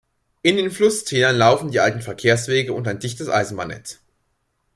In 0.41 0.55
den 0.55 0.71
Flusstälern 0.71 1.35
laufen 1.37 1.69
die 1.69 1.79
alten 1.79 2.01
Verkehrswege 2.01 2.73
und 2.73 2.87
ein 2.87 2.97
dichtes 2.97 3.29
Eisenbahnnetz. 3.29 3.99